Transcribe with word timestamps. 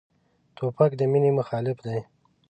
توپک 0.55 0.91
د 0.99 1.01
مینې 1.11 1.31
مخالف 1.39 1.77
دی. 1.85 1.99